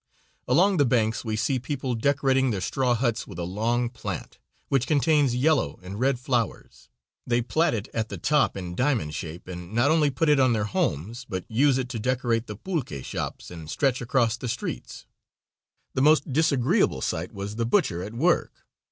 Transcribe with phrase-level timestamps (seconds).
[0.47, 4.87] Along the banks we see people decorating their straw huts with a long plant, which
[4.87, 6.89] contains yellow and red flowers.
[7.27, 10.53] They plait it at the top in diamond shape, and not only put it on
[10.53, 15.05] their homes, but use it to decorate the pulque shops and stretch across streets.
[15.93, 18.65] The most disagreeable sight was the butcher at work.